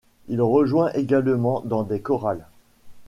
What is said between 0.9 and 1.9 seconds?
également dans